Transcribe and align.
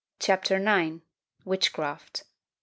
CHAPTER 0.19 0.55
IX. 0.55 1.01
WITCHCRAFT. 1.45 2.23